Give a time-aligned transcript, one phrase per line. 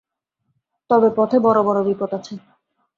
[0.89, 2.33] তবে পথে বড় বড় বিপদ আছে।